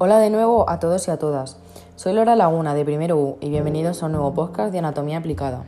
Hola 0.00 0.20
de 0.20 0.30
nuevo 0.30 0.70
a 0.70 0.78
todos 0.78 1.08
y 1.08 1.10
a 1.10 1.18
todas. 1.18 1.56
Soy 1.96 2.12
Laura 2.12 2.36
Laguna 2.36 2.72
de 2.72 2.84
Primero 2.84 3.16
U 3.16 3.36
y 3.40 3.50
bienvenidos 3.50 4.00
a 4.00 4.06
un 4.06 4.12
nuevo 4.12 4.32
podcast 4.32 4.70
de 4.70 4.78
Anatomía 4.78 5.18
Aplicada. 5.18 5.64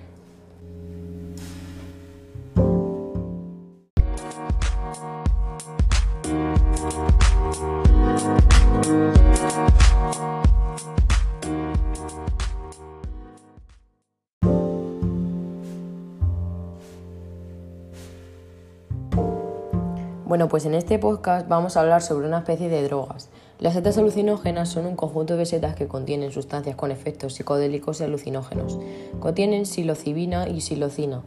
Bueno, 20.25 20.47
pues 20.47 20.65
en 20.67 20.75
este 20.75 21.01
podcast 21.01 21.49
vamos 21.49 21.77
a 21.77 21.81
hablar 21.81 22.03
sobre 22.03 22.29
una 22.29 22.39
especie 22.39 22.69
de 22.69 22.85
drogas. 22.85 23.29
Las 23.61 23.75
setas 23.75 23.99
alucinógenas 23.99 24.71
son 24.71 24.87
un 24.87 24.97
conjunto 24.97 25.37
de 25.37 25.45
setas 25.45 25.75
que 25.75 25.87
contienen 25.87 26.33
sustancias 26.33 26.77
con 26.77 26.91
efectos 26.91 27.35
psicodélicos 27.35 28.01
y 28.01 28.05
alucinógenos. 28.05 28.79
Contienen 29.21 29.67
psilocibina 29.67 30.49
y 30.49 30.63
psilocina, 30.63 31.23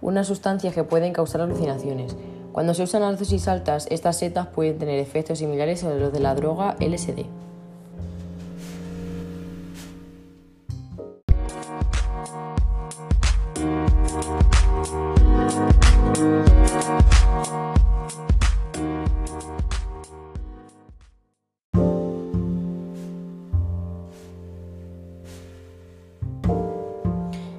unas 0.00 0.26
sustancias 0.26 0.74
que 0.74 0.82
pueden 0.82 1.12
causar 1.12 1.42
alucinaciones. 1.42 2.16
Cuando 2.50 2.74
se 2.74 2.82
usan 2.82 3.04
a 3.04 3.12
dosis 3.12 3.46
altas, 3.46 3.86
estas 3.88 4.18
setas 4.18 4.48
pueden 4.48 4.78
tener 4.78 4.98
efectos 4.98 5.38
similares 5.38 5.84
a 5.84 5.94
los 5.94 6.12
de 6.12 6.18
la 6.18 6.34
droga 6.34 6.74
LSD. 6.80 7.45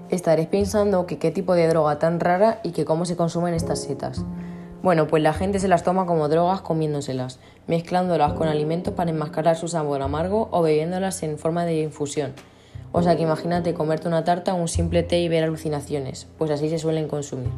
Estaréis 0.09 0.47
pensando 0.47 1.05
que 1.05 1.17
qué 1.17 1.31
tipo 1.31 1.53
de 1.53 1.67
droga 1.67 1.99
tan 1.99 2.19
rara 2.19 2.61
y 2.63 2.71
que 2.71 2.85
cómo 2.85 3.05
se 3.05 3.17
consumen 3.17 3.53
estas 3.53 3.81
setas. 3.81 4.23
Bueno, 4.81 5.07
pues 5.07 5.21
la 5.21 5.33
gente 5.33 5.59
se 5.59 5.67
las 5.67 5.83
toma 5.83 6.05
como 6.05 6.29
drogas 6.29 6.61
comiéndoselas, 6.61 7.39
mezclándolas 7.67 8.33
con 8.33 8.47
alimentos 8.47 8.93
para 8.93 9.09
enmascarar 9.09 9.57
su 9.57 9.67
sabor 9.67 10.01
amargo 10.01 10.47
o 10.51 10.61
bebiéndolas 10.61 11.23
en 11.23 11.37
forma 11.37 11.65
de 11.65 11.81
infusión. 11.81 12.33
O 12.93 13.01
sea 13.01 13.17
que 13.17 13.23
imagínate 13.23 13.73
comerte 13.73 14.07
una 14.07 14.23
tarta 14.23 14.53
o 14.53 14.57
un 14.57 14.69
simple 14.69 15.03
té 15.03 15.19
y 15.19 15.27
ver 15.27 15.43
alucinaciones, 15.43 16.27
pues 16.37 16.51
así 16.51 16.69
se 16.69 16.79
suelen 16.79 17.09
consumir. 17.09 17.49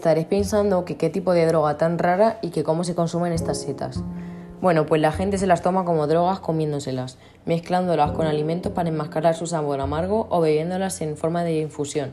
Estaréis 0.00 0.28
pensando 0.28 0.86
que 0.86 0.96
qué 0.96 1.10
tipo 1.10 1.34
de 1.34 1.44
droga 1.44 1.76
tan 1.76 1.98
rara 1.98 2.38
y 2.40 2.48
que 2.48 2.64
cómo 2.64 2.84
se 2.84 2.94
consumen 2.94 3.34
estas 3.34 3.60
setas. 3.60 4.02
Bueno, 4.62 4.86
pues 4.86 5.02
la 5.02 5.12
gente 5.12 5.36
se 5.36 5.46
las 5.46 5.60
toma 5.60 5.84
como 5.84 6.06
drogas 6.06 6.40
comiéndoselas, 6.40 7.18
mezclándolas 7.44 8.12
con 8.12 8.26
alimentos 8.26 8.72
para 8.72 8.88
enmascarar 8.88 9.34
su 9.34 9.46
sabor 9.46 9.78
amargo 9.78 10.26
o 10.30 10.40
bebiéndolas 10.40 11.02
en 11.02 11.18
forma 11.18 11.44
de 11.44 11.60
infusión. 11.60 12.12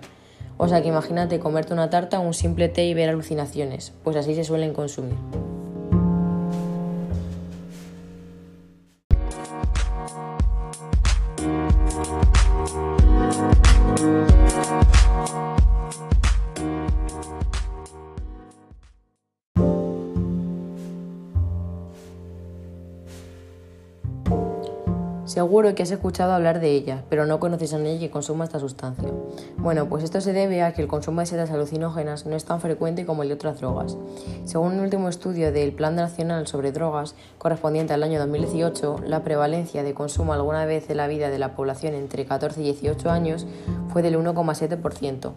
O 0.57 0.67
sea 0.67 0.81
que 0.81 0.89
imagínate 0.89 1.39
comerte 1.39 1.71
una 1.71 1.89
tarta 1.89 2.19
o 2.19 2.23
un 2.23 2.33
simple 2.33 2.67
té 2.67 2.83
y 2.83 2.93
ver 2.93 3.07
alucinaciones, 3.07 3.93
pues 4.03 4.17
así 4.17 4.35
se 4.35 4.43
suelen 4.43 4.73
consumir. 4.73 5.15
Seguro 25.37 25.75
que 25.75 25.83
has 25.83 25.91
escuchado 25.91 26.33
hablar 26.33 26.59
de 26.59 26.71
ella, 26.71 27.03
pero 27.11 27.27
no 27.27 27.39
conoces 27.39 27.71
a 27.71 27.77
nadie 27.77 27.99
que 27.99 28.09
consuma 28.09 28.45
esta 28.45 28.59
sustancia. 28.59 29.07
Bueno, 29.57 29.87
pues 29.87 30.03
esto 30.03 30.19
se 30.19 30.33
debe 30.33 30.63
a 30.63 30.73
que 30.73 30.81
el 30.81 30.87
consumo 30.87 31.19
de 31.19 31.27
setas 31.27 31.51
alucinógenas 31.51 32.25
no 32.25 32.35
es 32.35 32.43
tan 32.43 32.59
frecuente 32.59 33.05
como 33.05 33.21
el 33.21 33.29
de 33.29 33.35
otras 33.35 33.59
drogas. 33.59 33.97
Según 34.45 34.73
un 34.73 34.79
último 34.79 35.09
estudio 35.09 35.51
del 35.51 35.73
Plan 35.73 35.95
Nacional 35.95 36.47
sobre 36.47 36.71
Drogas, 36.71 37.13
correspondiente 37.37 37.93
al 37.93 38.01
año 38.01 38.17
2018, 38.17 39.01
la 39.05 39.23
prevalencia 39.23 39.83
de 39.83 39.93
consumo 39.93 40.33
alguna 40.33 40.65
vez 40.65 40.89
en 40.89 40.97
la 40.97 41.05
vida 41.05 41.29
de 41.29 41.37
la 41.37 41.55
población 41.55 41.93
entre 41.93 42.25
14 42.25 42.59
y 42.59 42.63
18 42.63 43.11
años 43.11 43.45
fue 43.93 44.01
del 44.01 44.17
1,7%. 44.17 45.33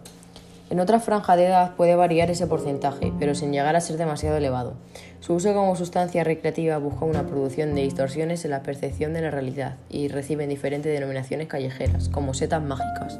En 0.71 0.79
otra 0.79 1.01
franja 1.01 1.35
de 1.35 1.47
edad 1.47 1.75
puede 1.75 1.97
variar 1.97 2.31
ese 2.31 2.47
porcentaje, 2.47 3.11
pero 3.19 3.35
sin 3.35 3.51
llegar 3.51 3.75
a 3.75 3.81
ser 3.81 3.97
demasiado 3.97 4.37
elevado. 4.37 4.75
Su 5.19 5.33
uso 5.33 5.53
como 5.53 5.75
sustancia 5.75 6.23
recreativa 6.23 6.77
busca 6.77 7.03
una 7.03 7.27
producción 7.27 7.75
de 7.75 7.81
distorsiones 7.81 8.45
en 8.45 8.51
la 8.51 8.63
percepción 8.63 9.11
de 9.11 9.21
la 9.21 9.31
realidad 9.31 9.75
y 9.89 10.07
reciben 10.07 10.47
diferentes 10.47 10.93
denominaciones 10.93 11.49
callejeras, 11.49 12.07
como 12.07 12.33
setas 12.33 12.63
mágicas. 12.63 13.19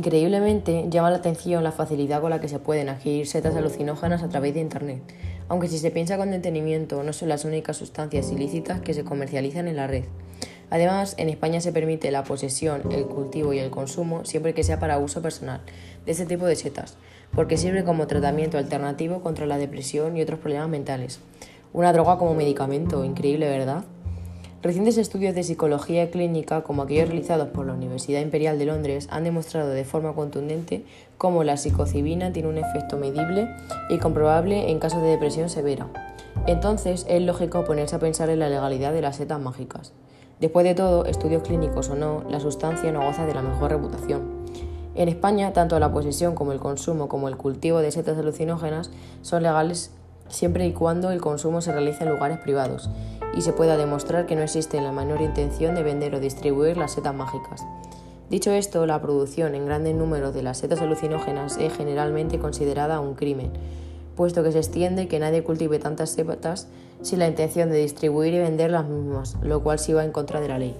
Increíblemente, 0.00 0.86
llama 0.88 1.10
la 1.10 1.18
atención 1.18 1.62
la 1.62 1.72
facilidad 1.72 2.22
con 2.22 2.30
la 2.30 2.40
que 2.40 2.48
se 2.48 2.58
pueden 2.58 2.88
adquirir 2.88 3.26
setas 3.26 3.54
alucinógenas 3.54 4.22
a 4.22 4.30
través 4.30 4.54
de 4.54 4.60
Internet, 4.60 5.02
aunque 5.46 5.68
si 5.68 5.76
se 5.76 5.90
piensa 5.90 6.16
con 6.16 6.30
detenimiento 6.30 7.02
no 7.02 7.12
son 7.12 7.28
las 7.28 7.44
únicas 7.44 7.76
sustancias 7.76 8.32
ilícitas 8.32 8.80
que 8.80 8.94
se 8.94 9.04
comercializan 9.04 9.68
en 9.68 9.76
la 9.76 9.86
red. 9.88 10.04
Además, 10.70 11.16
en 11.18 11.28
España 11.28 11.60
se 11.60 11.70
permite 11.70 12.10
la 12.10 12.24
posesión, 12.24 12.80
el 12.90 13.04
cultivo 13.08 13.52
y 13.52 13.58
el 13.58 13.68
consumo 13.68 14.24
siempre 14.24 14.54
que 14.54 14.64
sea 14.64 14.80
para 14.80 14.96
uso 14.96 15.20
personal 15.20 15.60
de 16.06 16.12
este 16.12 16.24
tipo 16.24 16.46
de 16.46 16.56
setas, 16.56 16.96
porque 17.34 17.58
sirve 17.58 17.84
como 17.84 18.06
tratamiento 18.06 18.56
alternativo 18.56 19.20
contra 19.20 19.44
la 19.44 19.58
depresión 19.58 20.16
y 20.16 20.22
otros 20.22 20.40
problemas 20.40 20.70
mentales. 20.70 21.20
Una 21.74 21.92
droga 21.92 22.16
como 22.16 22.34
medicamento, 22.34 23.04
increíble, 23.04 23.50
¿verdad? 23.50 23.84
Recientes 24.62 24.98
estudios 24.98 25.34
de 25.34 25.42
psicología 25.42 26.10
clínica, 26.10 26.60
como 26.60 26.82
aquellos 26.82 27.08
realizados 27.08 27.48
por 27.48 27.64
la 27.64 27.72
Universidad 27.72 28.20
Imperial 28.20 28.58
de 28.58 28.66
Londres, 28.66 29.08
han 29.10 29.24
demostrado 29.24 29.70
de 29.70 29.86
forma 29.86 30.12
contundente 30.12 30.84
cómo 31.16 31.44
la 31.44 31.56
psicocibina 31.56 32.30
tiene 32.30 32.50
un 32.50 32.58
efecto 32.58 32.98
medible 32.98 33.48
y 33.88 33.96
comprobable 33.96 34.70
en 34.70 34.78
casos 34.78 35.00
de 35.00 35.08
depresión 35.08 35.48
severa. 35.48 35.86
Entonces, 36.46 37.06
es 37.08 37.22
lógico 37.22 37.64
ponerse 37.64 37.96
a 37.96 38.00
pensar 38.00 38.28
en 38.28 38.38
la 38.38 38.50
legalidad 38.50 38.92
de 38.92 39.00
las 39.00 39.16
setas 39.16 39.40
mágicas. 39.40 39.94
Después 40.40 40.64
de 40.64 40.74
todo, 40.74 41.06
estudios 41.06 41.42
clínicos 41.42 41.88
o 41.88 41.94
no, 41.94 42.22
la 42.28 42.38
sustancia 42.38 42.92
no 42.92 43.02
goza 43.02 43.24
de 43.24 43.32
la 43.32 43.40
mejor 43.40 43.70
reputación. 43.70 44.44
En 44.94 45.08
España, 45.08 45.54
tanto 45.54 45.78
la 45.78 45.90
posesión 45.90 46.34
como 46.34 46.52
el 46.52 46.60
consumo 46.60 47.08
como 47.08 47.28
el 47.28 47.38
cultivo 47.38 47.78
de 47.78 47.92
setas 47.92 48.18
alucinógenas 48.18 48.90
son 49.22 49.42
legales 49.42 49.92
siempre 50.28 50.66
y 50.66 50.72
cuando 50.72 51.10
el 51.10 51.22
consumo 51.22 51.62
se 51.62 51.72
realice 51.72 52.04
en 52.04 52.10
lugares 52.10 52.38
privados 52.38 52.90
y 53.36 53.42
se 53.42 53.52
pueda 53.52 53.76
demostrar 53.76 54.26
que 54.26 54.36
no 54.36 54.42
existe 54.42 54.80
la 54.80 54.92
menor 54.92 55.20
intención 55.20 55.74
de 55.74 55.82
vender 55.82 56.14
o 56.14 56.20
distribuir 56.20 56.76
las 56.76 56.92
setas 56.92 57.14
mágicas. 57.14 57.64
Dicho 58.28 58.52
esto, 58.52 58.86
la 58.86 59.00
producción 59.00 59.54
en 59.54 59.66
grandes 59.66 59.94
números 59.94 60.34
de 60.34 60.42
las 60.42 60.58
setas 60.58 60.80
alucinógenas 60.80 61.56
es 61.58 61.76
generalmente 61.76 62.38
considerada 62.38 63.00
un 63.00 63.14
crimen, 63.14 63.50
puesto 64.16 64.42
que 64.42 64.52
se 64.52 64.58
extiende 64.58 65.08
que 65.08 65.18
nadie 65.18 65.42
cultive 65.42 65.78
tantas 65.78 66.10
setas 66.10 66.68
sin 67.02 67.18
la 67.18 67.28
intención 67.28 67.70
de 67.70 67.78
distribuir 67.78 68.34
y 68.34 68.38
vender 68.38 68.70
las 68.70 68.86
mismas, 68.86 69.36
lo 69.42 69.62
cual 69.62 69.78
sí 69.78 69.92
va 69.92 70.04
en 70.04 70.12
contra 70.12 70.40
de 70.40 70.48
la 70.48 70.58
ley. 70.58 70.76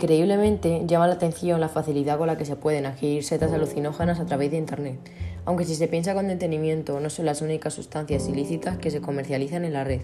Increíblemente, 0.00 0.84
llama 0.86 1.08
la 1.08 1.12
atención 1.12 1.60
la 1.60 1.68
facilidad 1.68 2.16
con 2.16 2.26
la 2.26 2.38
que 2.38 2.46
se 2.46 2.56
pueden 2.56 2.86
adquirir 2.86 3.22
setas 3.22 3.52
alucinógenas 3.52 4.18
a 4.18 4.24
través 4.24 4.50
de 4.50 4.56
Internet, 4.56 4.98
aunque 5.44 5.66
si 5.66 5.74
se 5.74 5.88
piensa 5.88 6.14
con 6.14 6.26
detenimiento 6.26 7.00
no 7.00 7.10
son 7.10 7.26
las 7.26 7.42
únicas 7.42 7.74
sustancias 7.74 8.26
ilícitas 8.26 8.78
que 8.78 8.90
se 8.90 9.02
comercializan 9.02 9.66
en 9.66 9.74
la 9.74 9.84
red. 9.84 10.00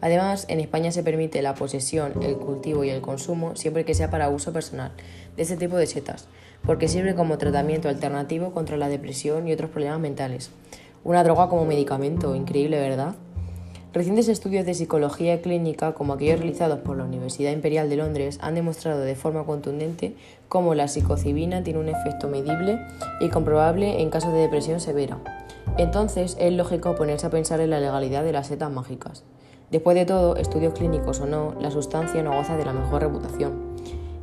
Además, 0.00 0.44
en 0.48 0.60
España 0.60 0.92
se 0.92 1.02
permite 1.02 1.42
la 1.42 1.56
posesión, 1.56 2.12
el 2.22 2.36
cultivo 2.36 2.84
y 2.84 2.90
el 2.90 3.00
consumo 3.00 3.56
siempre 3.56 3.84
que 3.84 3.94
sea 3.94 4.08
para 4.08 4.28
uso 4.28 4.52
personal 4.52 4.92
de 5.36 5.42
este 5.42 5.56
tipo 5.56 5.78
de 5.78 5.88
setas, 5.88 6.28
porque 6.64 6.86
sirve 6.86 7.16
como 7.16 7.36
tratamiento 7.36 7.88
alternativo 7.88 8.52
contra 8.52 8.76
la 8.76 8.88
depresión 8.88 9.48
y 9.48 9.52
otros 9.52 9.70
problemas 9.70 9.98
mentales. 9.98 10.52
Una 11.02 11.24
droga 11.24 11.48
como 11.48 11.64
medicamento, 11.64 12.36
increíble, 12.36 12.78
¿verdad? 12.78 13.16
Recientes 13.94 14.26
estudios 14.26 14.66
de 14.66 14.74
psicología 14.74 15.40
clínica, 15.40 15.94
como 15.94 16.14
aquellos 16.14 16.40
realizados 16.40 16.80
por 16.80 16.96
la 16.96 17.04
Universidad 17.04 17.52
Imperial 17.52 17.88
de 17.88 17.94
Londres, 17.94 18.40
han 18.42 18.56
demostrado 18.56 18.98
de 18.98 19.14
forma 19.14 19.44
contundente 19.44 20.16
cómo 20.48 20.74
la 20.74 20.88
psicocibina 20.88 21.62
tiene 21.62 21.78
un 21.78 21.88
efecto 21.88 22.26
medible 22.26 22.80
y 23.20 23.28
comprobable 23.28 24.02
en 24.02 24.10
casos 24.10 24.32
de 24.32 24.40
depresión 24.40 24.80
severa. 24.80 25.18
Entonces, 25.78 26.36
es 26.40 26.52
lógico 26.52 26.96
ponerse 26.96 27.28
a 27.28 27.30
pensar 27.30 27.60
en 27.60 27.70
la 27.70 27.78
legalidad 27.78 28.24
de 28.24 28.32
las 28.32 28.48
setas 28.48 28.68
mágicas. 28.68 29.22
Después 29.70 29.94
de 29.94 30.06
todo, 30.06 30.34
estudios 30.34 30.74
clínicos 30.74 31.20
o 31.20 31.26
no, 31.26 31.54
la 31.60 31.70
sustancia 31.70 32.20
no 32.24 32.34
goza 32.34 32.56
de 32.56 32.64
la 32.64 32.72
mejor 32.72 33.00
reputación. 33.00 33.76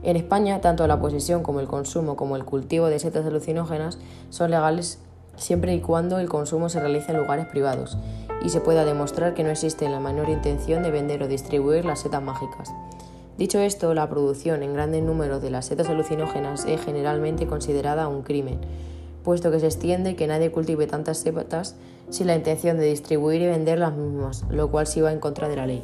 En 0.04 0.18
España, 0.18 0.60
tanto 0.60 0.86
la 0.86 1.00
posesión 1.00 1.44
como 1.44 1.62
el 1.62 1.68
consumo 1.68 2.18
como 2.18 2.36
el 2.36 2.44
cultivo 2.44 2.88
de 2.88 3.00
setas 3.00 3.26
alucinógenas 3.26 4.00
son 4.32 4.52
legales 4.52 5.00
siempre 5.38 5.74
y 5.74 5.80
cuando 5.80 6.20
el 6.20 6.28
consumo 6.28 6.68
se 6.68 6.82
realice 6.82 7.14
en 7.14 7.20
lugares 7.20 7.46
privados 7.46 7.98
y 8.44 8.50
se 8.50 8.62
pueda 8.62 8.86
demostrar 8.86 9.34
que 9.34 9.44
no 9.44 9.50
existe 9.50 9.90
la 9.90 10.00
menor 10.00 10.30
intención 10.30 10.84
de 10.84 10.92
vender 10.92 11.24
o 11.24 11.28
distribuir 11.28 11.86
las 11.86 12.02
setas 12.02 12.24
mágicas. 12.24 12.74
Dicho 13.38 13.60
esto, 13.60 13.94
la 13.94 14.10
producción 14.10 14.64
en 14.64 14.74
grandes 14.74 15.04
números 15.04 15.42
de 15.42 15.50
las 15.50 15.66
setas 15.66 15.90
alucinógenas 15.90 16.66
es 16.66 16.82
generalmente 16.84 17.48
considerada 17.48 18.08
un 18.08 18.22
crimen, 18.22 18.60
puesto 19.24 19.52
que 19.52 19.60
se 19.60 19.68
extiende 19.68 20.16
que 20.16 20.28
nadie 20.28 20.52
cultive 20.52 20.88
tantas 20.88 21.20
setas 21.20 21.76
sin 22.10 22.28
la 22.28 22.36
intención 22.36 22.78
de 22.78 22.86
distribuir 22.86 23.42
y 23.42 23.48
vender 23.48 23.80
las 23.80 23.96
mismas, 23.96 24.44
lo 24.50 24.70
cual 24.70 24.88
sí 24.88 25.02
va 25.02 25.12
en 25.12 25.20
contra 25.20 25.48
de 25.48 25.56
la 25.56 25.66
ley. 25.66 25.84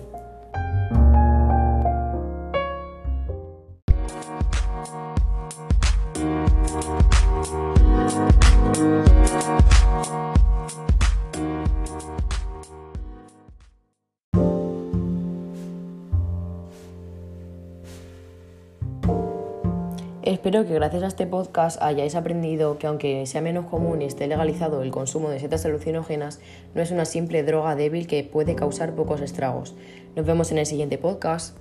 Espero 20.37 20.67
que 20.67 20.75
gracias 20.75 21.01
a 21.01 21.07
este 21.07 21.25
podcast 21.25 21.81
hayáis 21.81 22.13
aprendido 22.13 22.77
que 22.77 22.85
aunque 22.85 23.25
sea 23.25 23.41
menos 23.41 23.65
común 23.65 24.03
y 24.03 24.05
esté 24.05 24.27
legalizado 24.27 24.83
el 24.83 24.91
consumo 24.91 25.31
de 25.31 25.39
setas 25.39 25.65
alucinógenas, 25.65 26.39
no 26.75 26.83
es 26.83 26.91
una 26.91 27.05
simple 27.05 27.41
droga 27.41 27.75
débil 27.75 28.05
que 28.05 28.23
puede 28.23 28.53
causar 28.53 28.93
pocos 28.93 29.21
estragos. 29.21 29.73
Nos 30.15 30.27
vemos 30.27 30.51
en 30.51 30.59
el 30.59 30.67
siguiente 30.67 30.99
podcast. 30.99 31.57